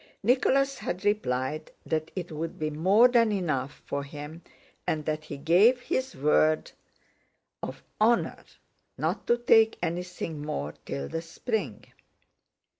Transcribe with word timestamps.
Nicholas 0.23 0.79
had 0.79 1.05
replied 1.05 1.69
that 1.85 2.09
it 2.15 2.31
would 2.31 2.57
be 2.57 2.71
more 2.71 3.07
than 3.07 3.31
enough 3.31 3.83
for 3.85 4.01
him 4.03 4.41
and 4.87 5.05
that 5.05 5.25
he 5.25 5.37
gave 5.37 5.79
his 5.79 6.15
word 6.15 6.71
of 7.61 7.83
honor 7.99 8.43
not 8.97 9.27
to 9.27 9.37
take 9.37 9.77
anything 9.79 10.41
more 10.41 10.73
till 10.87 11.07
the 11.07 11.21
spring. 11.21 11.85